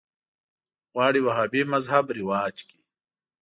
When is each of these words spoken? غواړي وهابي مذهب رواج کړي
غواړي 0.93 1.19
وهابي 1.23 1.61
مذهب 1.73 2.05
رواج 2.19 2.55
کړي 2.67 2.81